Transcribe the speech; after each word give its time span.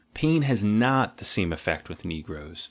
Pain 0.15 0.41
has 0.41 0.63
not 0.63 1.17
the 1.17 1.25
same 1.25 1.53
effect 1.53 1.87
with 1.87 2.05
negroes. 2.05 2.59